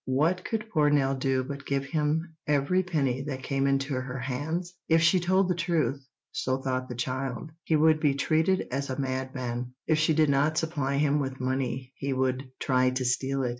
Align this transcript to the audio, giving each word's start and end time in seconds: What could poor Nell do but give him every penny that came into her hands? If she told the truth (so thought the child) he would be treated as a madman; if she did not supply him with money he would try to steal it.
What 0.07 0.43
could 0.43 0.67
poor 0.71 0.89
Nell 0.89 1.13
do 1.13 1.43
but 1.43 1.63
give 1.67 1.85
him 1.85 2.35
every 2.47 2.81
penny 2.81 3.21
that 3.27 3.43
came 3.43 3.67
into 3.67 3.93
her 3.93 4.17
hands? 4.17 4.73
If 4.89 5.03
she 5.03 5.19
told 5.19 5.47
the 5.47 5.53
truth 5.53 6.03
(so 6.31 6.59
thought 6.59 6.89
the 6.89 6.95
child) 6.95 7.51
he 7.65 7.75
would 7.75 7.99
be 7.99 8.15
treated 8.15 8.65
as 8.71 8.89
a 8.89 8.97
madman; 8.99 9.75
if 9.85 9.99
she 9.99 10.15
did 10.15 10.31
not 10.31 10.57
supply 10.57 10.97
him 10.97 11.19
with 11.19 11.39
money 11.39 11.93
he 11.97 12.13
would 12.13 12.49
try 12.59 12.89
to 12.89 13.05
steal 13.05 13.43
it. 13.43 13.49